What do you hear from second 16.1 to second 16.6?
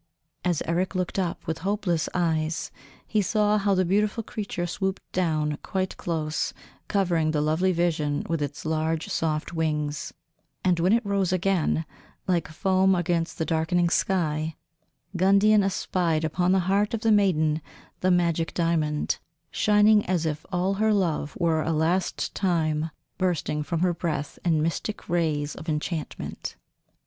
upon